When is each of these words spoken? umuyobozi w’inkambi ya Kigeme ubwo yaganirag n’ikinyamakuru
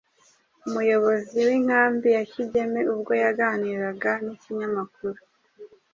umuyobozi 0.67 1.37
w’inkambi 1.47 2.07
ya 2.17 2.23
Kigeme 2.31 2.79
ubwo 2.93 3.11
yaganirag 3.23 4.03
n’ikinyamakuru 4.25 5.19